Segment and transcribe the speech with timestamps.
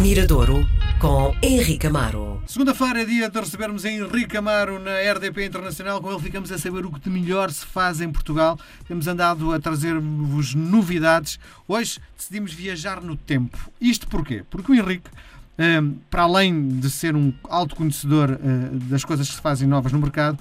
[0.00, 0.66] Miradouro
[0.98, 2.42] com Henrique Amaro.
[2.46, 6.00] Segunda-feira é dia de recebermos Henrique Amaro na RDP Internacional.
[6.00, 8.58] Com ele ficamos a saber o que de melhor se faz em Portugal.
[8.88, 11.38] Temos andado a trazer-vos novidades.
[11.68, 13.58] Hoje decidimos viajar no tempo.
[13.78, 14.42] Isto porquê?
[14.48, 15.10] Porque o Henrique,
[15.58, 19.92] hum, para além de ser um alto conhecedor hum, das coisas que se fazem novas
[19.92, 20.38] no mercado,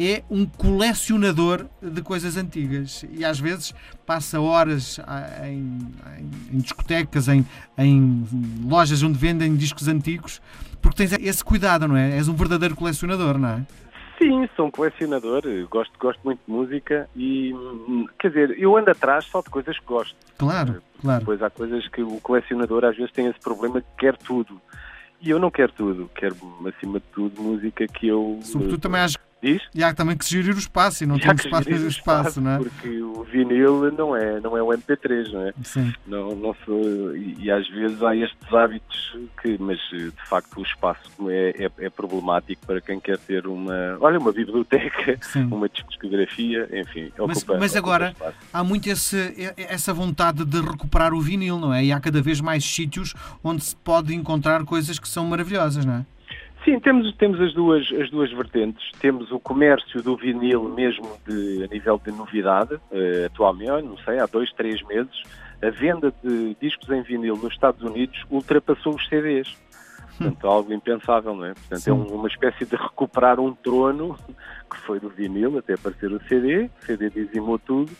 [0.00, 3.74] é um colecionador de coisas antigas e às vezes
[4.06, 5.78] passa horas ah, em,
[6.18, 7.46] em, em discotecas, em,
[7.76, 8.24] em,
[8.66, 10.40] lojas onde vendem discos antigos,
[10.80, 12.16] porque tens esse cuidado, não é?
[12.16, 13.66] És um verdadeiro colecionador, não é?
[14.18, 17.54] Sim, sou um colecionador, gosto, gosto muito de música e,
[18.18, 20.14] quer dizer, eu ando atrás só de coisas que gosto.
[20.36, 21.20] Claro, claro.
[21.20, 24.60] Depois há coisas que o colecionador às vezes tem esse problema que quer tudo.
[25.22, 26.36] E eu não quero tudo, quero
[26.66, 28.38] acima de tudo música que eu.
[28.42, 29.62] Sobretudo também acho Diz?
[29.74, 32.58] E há também que gerir o espaço e não tem espaço no espaço, não é?
[32.58, 35.54] Porque o vinil não é, não é o MP3, não é?
[35.62, 35.92] Sim.
[36.06, 40.62] Não, não sou, e, e, às vezes há estes hábitos que, mas de facto o
[40.62, 45.44] espaço é, é, é problemático para quem quer ter uma, olha, uma biblioteca, Sim.
[45.44, 47.10] uma discografia, enfim.
[47.18, 48.14] Mas, ocupa, mas agora
[48.52, 51.84] há muito esse, essa vontade de recuperar o vinil, não é?
[51.84, 55.94] E há cada vez mais sítios onde se pode encontrar coisas que são maravilhosas, não
[55.94, 56.06] é?
[56.64, 58.90] Sim, temos, temos as, duas, as duas vertentes.
[59.00, 64.18] Temos o comércio do vinil mesmo de, a nível de novidade, uh, atualmente, não sei,
[64.18, 65.22] há dois, três meses,
[65.62, 69.56] a venda de discos em vinil nos Estados Unidos ultrapassou os CDs.
[70.18, 71.54] Portanto, algo impensável, não é?
[71.54, 71.90] Portanto, Sim.
[71.90, 74.18] é uma espécie de recuperar um trono
[74.70, 77.90] que foi do vinil até aparecer o CD, o CD dizimou tudo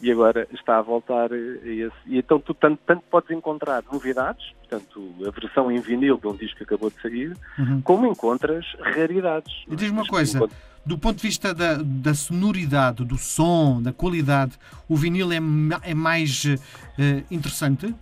[0.00, 1.96] e agora está a voltar a esse.
[2.06, 6.34] E então tu tanto, tanto podes encontrar novidades, portanto, a versão em vinil de um
[6.34, 7.80] disco que acabou de sair, uhum.
[7.82, 9.64] como encontras raridades.
[9.68, 10.48] E diz uma coisa,
[10.84, 15.38] do ponto de vista da, da sonoridade, do som, da qualidade, o vinil é,
[15.82, 17.94] é mais uh, interessante?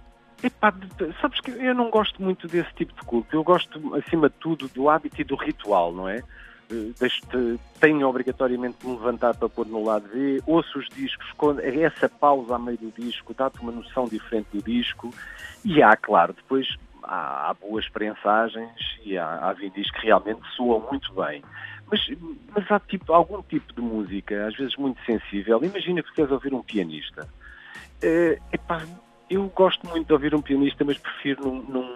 [0.42, 0.72] Epá,
[1.20, 3.34] sabes que eu não gosto muito desse tipo de culto.
[3.34, 6.22] Eu gosto, acima de tudo, do hábito e do ritual, não é?
[7.80, 11.26] Tenho obrigatoriamente de me levantar para pôr no lado B, ouço os discos,
[11.80, 15.12] essa pausa a meio do disco dá-te uma noção diferente do disco
[15.64, 18.72] e há, claro, depois há, há boas prensagens
[19.04, 21.42] e há, há que realmente soam muito bem.
[21.90, 22.06] Mas,
[22.54, 25.62] mas há tipo, algum tipo de música, às vezes muito sensível.
[25.64, 27.26] Imagina que queres ouvir um pianista.
[28.02, 28.82] É, epá,
[29.30, 31.94] eu gosto muito de ouvir um pianista, mas prefiro num, num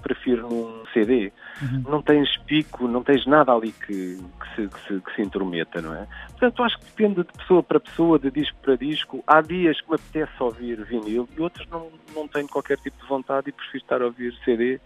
[0.00, 1.32] prefiro num CD.
[1.60, 1.84] Uhum.
[1.88, 5.80] Não tens pico, não tens nada ali que, que, se, que, se, que se intrometa,
[5.80, 6.06] não é?
[6.30, 9.22] Portanto, acho que depende de pessoa para pessoa, de disco para disco.
[9.26, 13.08] Há dias que me apetece ouvir vinil e outros não, não tenho qualquer tipo de
[13.08, 14.80] vontade e prefiro estar a ouvir CD.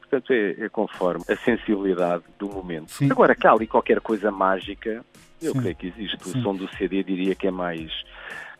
[0.00, 2.90] Portanto, é, é conforme a sensibilidade do momento.
[2.90, 3.10] Sim.
[3.10, 5.04] Agora, que há ali qualquer coisa mágica,
[5.42, 5.60] eu Sim.
[5.60, 6.16] creio que existe.
[6.16, 6.42] O Sim.
[6.42, 7.90] som do CD diria que é mais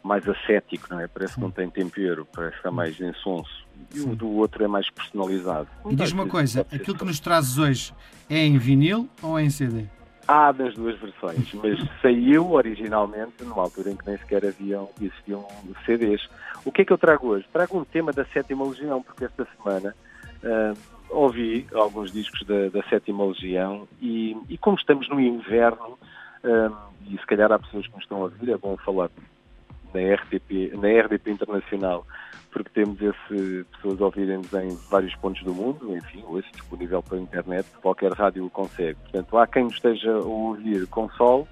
[0.03, 1.09] mais ascético, não é?
[1.09, 3.64] Parece que não tem tempero, parece que é mais insonso.
[3.95, 5.69] E o do outro é mais personalizado.
[5.89, 7.95] E diz uma coisa, aquilo que nos trazes hoje
[8.29, 9.85] é em vinil ou é em CD?
[10.27, 15.47] Há das duas versões, mas saiu originalmente numa altura em que nem sequer haviam, existiam
[15.85, 16.29] CDs.
[16.65, 17.47] O que é que eu trago hoje?
[17.53, 19.95] Trago um tema da Sétima Legião, porque esta semana
[20.43, 20.79] uh,
[21.11, 25.99] ouvi alguns discos da, da Sétima Legião e, e, como estamos no inverno,
[26.43, 26.75] uh,
[27.07, 29.11] e se calhar há pessoas que me estão a ouvir, é bom falar
[29.95, 32.07] na RDP, na RDP Internacional,
[32.51, 37.67] porque temos esse, pessoas ouvirem-nos em vários pontos do mundo, enfim, hoje disponível pela internet,
[37.81, 38.99] qualquer rádio o consegue.
[39.01, 41.49] Portanto, há quem nos esteja a ouvir com sol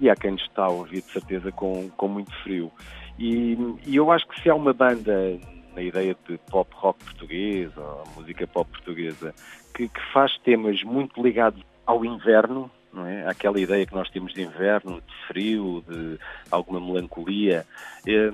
[0.00, 2.70] e há quem nos está a ouvir, de certeza, com, com muito frio.
[3.18, 3.56] E,
[3.86, 5.38] e eu acho que se há uma banda
[5.74, 9.34] na ideia de pop rock português, ou música pop portuguesa,
[9.74, 13.26] que, que faz temas muito ligados ao inverno, não é?
[13.26, 16.18] Aquela ideia que nós temos de inverno, de frio, de
[16.50, 17.66] alguma melancolia,
[18.06, 18.32] é,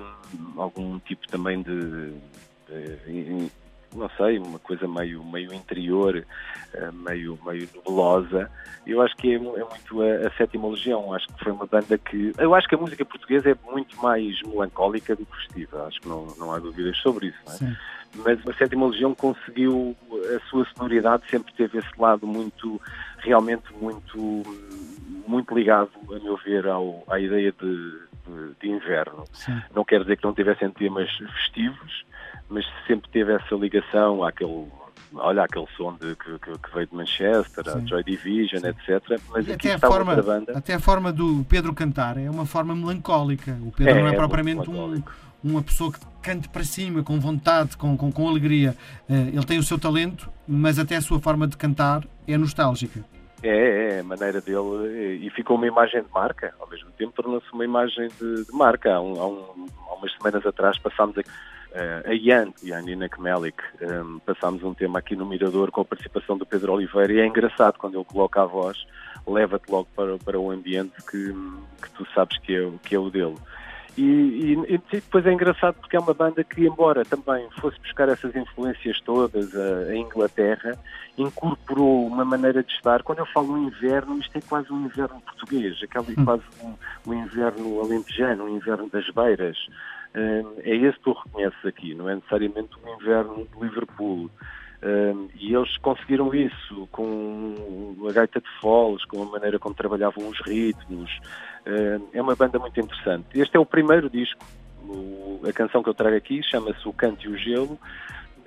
[0.57, 2.11] algum tipo também de,
[2.67, 3.51] de,
[3.95, 6.25] não sei, uma coisa meio, meio interior,
[6.73, 8.49] eh, meio, meio nebulosa.
[8.85, 11.13] Eu acho que é, é muito a, a, Sétima Legião.
[11.13, 12.31] Acho que foi uma banda que.
[12.37, 15.85] Eu acho que a música portuguesa é muito mais melancólica do que festiva.
[15.87, 17.39] Acho que não, não há dúvidas sobre isso.
[17.61, 17.77] Não é?
[18.23, 19.95] Mas a Sétima Legião conseguiu,
[20.35, 22.81] a sua sonoridade sempre teve esse lado muito,
[23.17, 24.43] realmente muito,
[25.27, 27.93] muito ligado, a meu ver, ao, à ideia de,
[28.27, 29.25] de, de inverno.
[29.33, 29.61] Sim.
[29.73, 32.05] Não quer dizer que não tivessem temas festivos,
[32.49, 34.67] mas sempre teve essa ligação àquele
[35.13, 37.77] olha aquele som de, que, que, veio de Manchester, Sim.
[37.77, 38.67] a Joy Division, Sim.
[38.67, 39.21] etc.
[39.29, 40.57] Mas e aqui até está a forma, outra banda.
[40.57, 43.57] Até a forma do Pedro cantar é uma forma melancólica.
[43.61, 45.01] O Pedro é, não é, é propriamente um,
[45.43, 48.75] uma pessoa que cante para cima, com vontade, com, com, com alegria.
[49.07, 53.05] Eh, ele tem o seu talento, mas até a sua forma de cantar é nostálgica.
[53.47, 57.45] É, é, a maneira dele e ficou uma imagem de marca, ao mesmo tempo tornou-se
[57.53, 58.95] uma imagem de, de marca.
[58.95, 63.07] Há, um, há, um, há, umas semanas atrás passámos a, a Yant e a Nina
[63.07, 63.61] Kmelik.
[63.79, 67.27] Um, passámos um tema aqui no Mirador com a participação do Pedro Oliveira e é
[67.27, 68.83] engraçado quando ele coloca a voz,
[69.27, 71.31] leva-te logo para, para o ambiente que,
[71.83, 73.35] que tu sabes que é, que é o dele.
[73.97, 78.09] E, e, e, depois é engraçado porque é uma banda que, embora também fosse buscar
[78.09, 80.77] essas influências todas, a, a, Inglaterra,
[81.17, 83.03] incorporou uma maneira de estar.
[83.03, 86.25] Quando eu falo inverno, isto é quase um inverno português, aquele hum.
[86.25, 86.73] quase um,
[87.07, 89.57] um, inverno alentejano, um inverno das beiras.
[90.13, 94.29] Um, é esse que tu reconheces aqui, não é necessariamente um inverno de Liverpool.
[95.35, 100.39] E eles conseguiram isso com a gaita de foles, com a maneira como trabalhavam os
[100.41, 101.19] ritmos.
[102.13, 103.25] É uma banda muito interessante.
[103.33, 104.45] Este é o primeiro disco.
[104.87, 107.79] O, a canção que eu trago aqui chama-se O Canto e o Gelo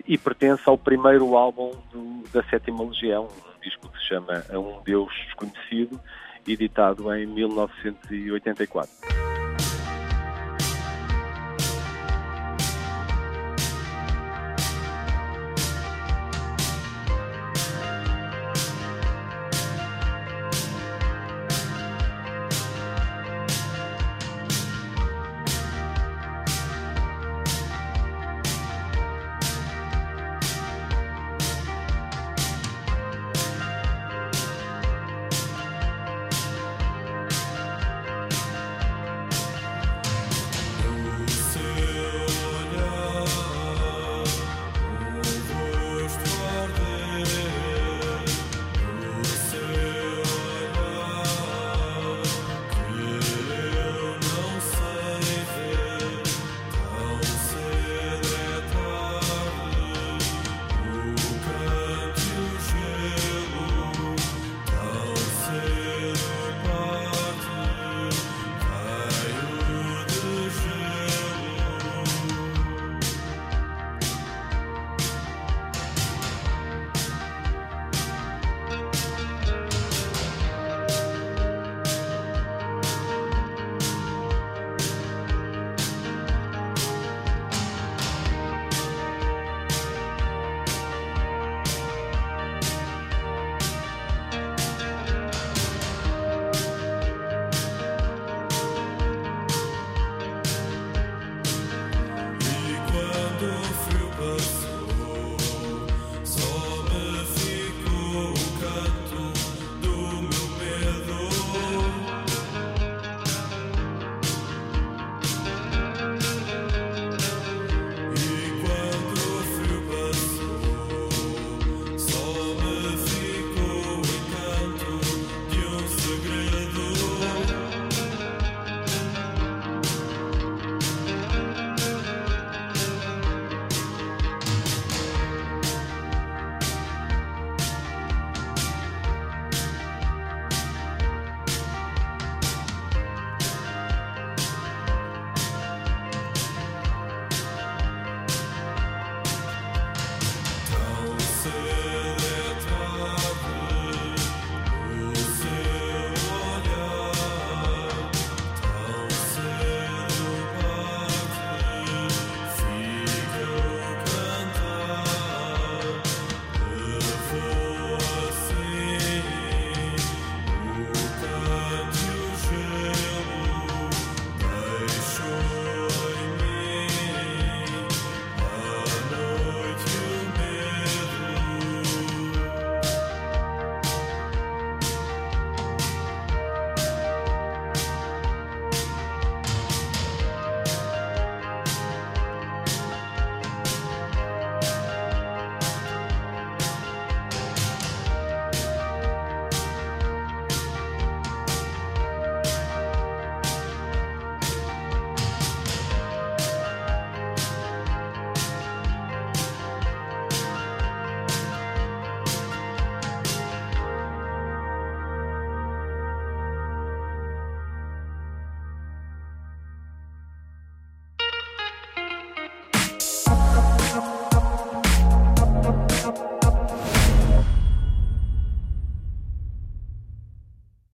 [0.06, 4.58] e pertence ao primeiro álbum do, da Sétima Legião, um disco que se chama A
[4.58, 6.00] Um Deus Desconhecido,
[6.46, 9.27] editado em 1984.